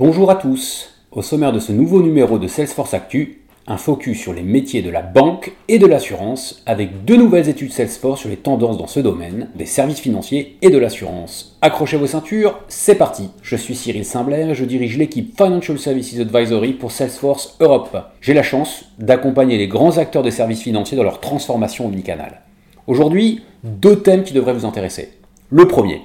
[0.00, 0.94] Bonjour à tous.
[1.12, 4.88] Au sommaire de ce nouveau numéro de Salesforce Actu, un focus sur les métiers de
[4.88, 9.00] la banque et de l'assurance avec deux nouvelles études Salesforce sur les tendances dans ce
[9.00, 11.58] domaine, des services financiers et de l'assurance.
[11.60, 13.28] Accrochez vos ceintures, c'est parti.
[13.42, 17.94] Je suis Cyril Simbler je dirige l'équipe Financial Services Advisory pour Salesforce Europe.
[18.22, 22.40] J'ai la chance d'accompagner les grands acteurs des services financiers dans leur transformation omnicanale.
[22.86, 25.10] Aujourd'hui, deux thèmes qui devraient vous intéresser.
[25.50, 26.00] Le premier,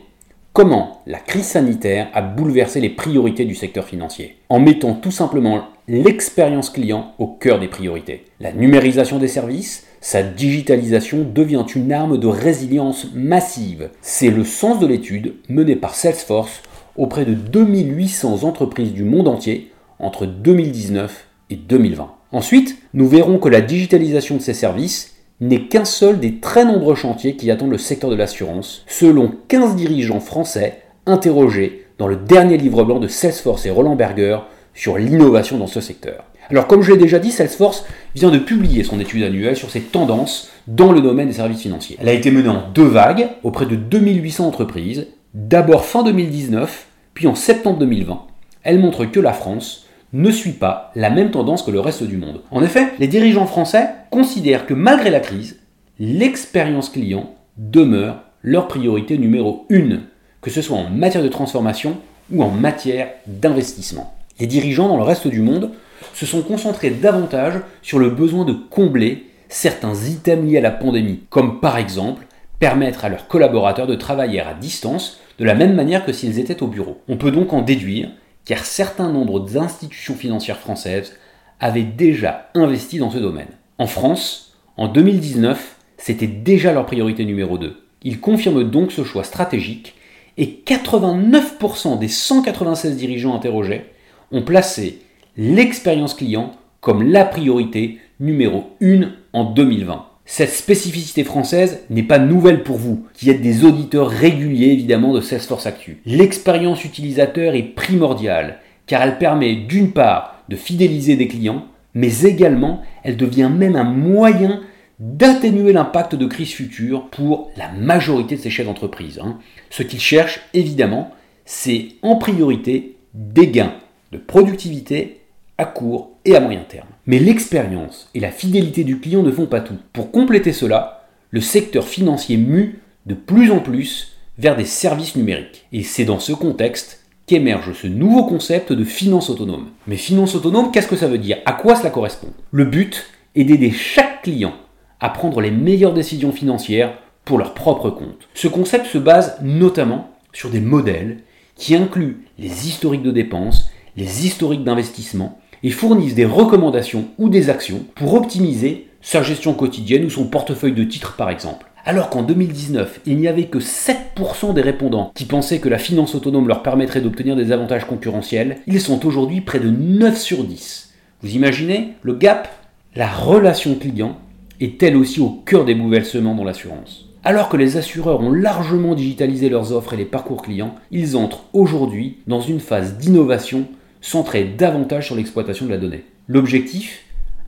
[0.55, 5.65] Comment la crise sanitaire a bouleversé les priorités du secteur financier En mettant tout simplement
[5.89, 8.23] l'expérience client au cœur des priorités.
[8.39, 13.89] La numérisation des services, sa digitalisation devient une arme de résilience massive.
[13.99, 16.61] C'est le sens de l'étude menée par Salesforce
[16.95, 22.11] auprès de 2800 entreprises du monde entier entre 2019 et 2020.
[22.31, 26.95] Ensuite, nous verrons que la digitalisation de ces services n'est qu'un seul des très nombreux
[26.95, 32.57] chantiers qui attendent le secteur de l'assurance, selon 15 dirigeants français interrogés dans le dernier
[32.57, 34.39] livre blanc de Salesforce et Roland Berger
[34.73, 36.23] sur l'innovation dans ce secteur.
[36.49, 39.81] Alors comme je l'ai déjà dit, Salesforce vient de publier son étude annuelle sur ses
[39.81, 41.97] tendances dans le domaine des services financiers.
[41.99, 47.27] Elle a été menée en deux vagues auprès de 2800 entreprises, d'abord fin 2019, puis
[47.27, 48.21] en septembre 2020.
[48.63, 52.17] Elle montre que la France ne suit pas la même tendance que le reste du
[52.17, 52.41] monde.
[52.51, 55.59] En effet, les dirigeants français considèrent que malgré la crise,
[55.99, 60.03] l'expérience client demeure leur priorité numéro une,
[60.41, 61.97] que ce soit en matière de transformation
[62.31, 64.13] ou en matière d'investissement.
[64.39, 65.71] Les dirigeants dans le reste du monde
[66.13, 71.21] se sont concentrés davantage sur le besoin de combler certains items liés à la pandémie,
[71.29, 72.25] comme par exemple
[72.59, 76.63] permettre à leurs collaborateurs de travailler à distance de la même manière que s'ils étaient
[76.63, 77.01] au bureau.
[77.07, 78.09] On peut donc en déduire
[78.45, 81.13] car certains nombres d'institutions financières françaises
[81.59, 83.47] avaient déjà investi dans ce domaine.
[83.77, 87.81] En France, en 2019, c'était déjà leur priorité numéro 2.
[88.03, 89.95] Ils confirment donc ce choix stratégique
[90.37, 93.85] et 89% des 196 dirigeants interrogés
[94.31, 95.01] ont placé
[95.37, 100.05] l'expérience client comme la priorité numéro 1 en 2020.
[100.27, 105.21] Cette spécificité française n'est pas nouvelle pour vous, qui êtes des auditeurs réguliers évidemment de
[105.21, 105.99] Salesforce Actu.
[106.05, 112.81] L'expérience utilisateur est primordiale, car elle permet d'une part de fidéliser des clients, mais également
[113.03, 114.61] elle devient même un moyen
[114.99, 119.19] d'atténuer l'impact de crise future pour la majorité de ces chefs d'entreprise.
[119.23, 119.37] Hein.
[119.69, 121.11] Ce qu'ils cherchent évidemment,
[121.45, 123.75] c'est en priorité des gains
[124.11, 125.21] de productivité
[125.59, 126.87] à court et à moyen terme.
[127.07, 129.77] Mais l'expérience et la fidélité du client ne font pas tout.
[129.93, 135.65] Pour compléter cela, le secteur financier mue de plus en plus vers des services numériques.
[135.71, 139.69] Et c'est dans ce contexte qu'émerge ce nouveau concept de finance autonome.
[139.87, 141.37] Mais finance autonome, qu'est-ce que ça veut dire?
[141.45, 142.29] À quoi cela correspond?
[142.51, 143.05] Le but
[143.35, 144.53] est d'aider chaque client
[144.99, 148.27] à prendre les meilleures décisions financières pour leur propre compte.
[148.33, 151.19] Ce concept se base notamment sur des modèles
[151.55, 157.49] qui incluent les historiques de dépenses, les historiques d'investissement et fournissent des recommandations ou des
[157.49, 161.65] actions pour optimiser sa gestion quotidienne ou son portefeuille de titres par exemple.
[161.85, 166.13] Alors qu'en 2019, il n'y avait que 7% des répondants qui pensaient que la finance
[166.13, 170.93] autonome leur permettrait d'obtenir des avantages concurrentiels, ils sont aujourd'hui près de 9 sur 10.
[171.23, 172.47] Vous imaginez le gap?
[172.95, 174.17] La relation client
[174.61, 177.09] est elle aussi au cœur des bouleversements dans l'assurance?
[177.23, 181.45] Alors que les assureurs ont largement digitalisé leurs offres et les parcours clients, ils entrent
[181.53, 183.65] aujourd'hui dans une phase d'innovation
[184.05, 186.03] centré davantage sur l'exploitation de la donnée.
[186.27, 187.01] L'objectif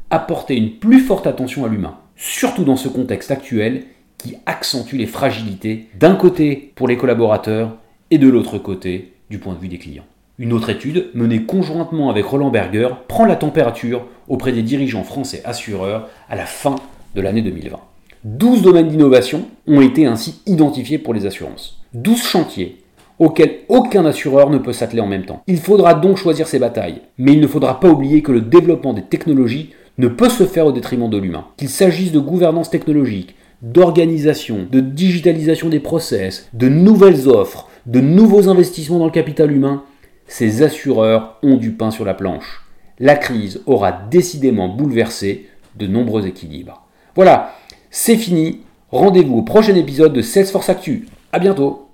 [0.10, 3.84] Apporter une plus forte attention à l'humain, surtout dans ce contexte actuel
[4.18, 7.76] qui accentue les fragilités d'un côté pour les collaborateurs
[8.10, 10.06] et de l'autre côté du point de vue des clients.
[10.40, 15.42] Une autre étude, menée conjointement avec Roland Berger, prend la température auprès des dirigeants français
[15.44, 16.78] assureurs à la fin
[17.16, 17.78] de l'année 2020.
[18.24, 21.82] 12 domaines d'innovation ont été ainsi identifiés pour les assurances.
[21.94, 22.78] 12 chantiers
[23.20, 25.42] auquel aucun assureur ne peut s'atteler en même temps.
[25.48, 28.94] Il faudra donc choisir ses batailles, mais il ne faudra pas oublier que le développement
[28.94, 31.46] des technologies ne peut se faire au détriment de l'humain.
[31.58, 38.50] Qu'il s'agisse de gouvernance technologique, d'organisation, de digitalisation des process, de nouvelles offres, de nouveaux
[38.50, 39.84] investissements dans le capital humain,
[40.28, 42.64] ces assureurs ont du pain sur la planche.
[43.00, 45.48] La crise aura décidément bouleversé
[45.78, 46.84] de nombreux équilibres.
[47.16, 47.56] Voilà,
[47.90, 48.62] c'est fini.
[48.92, 51.08] Rendez-vous au prochain épisode de Salesforce Actu.
[51.32, 51.87] A bientôt